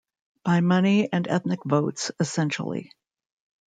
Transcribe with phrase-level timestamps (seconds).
[0.43, 2.91] By money and ethnic votes, essentially.